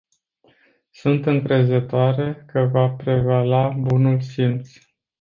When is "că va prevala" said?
2.51-3.69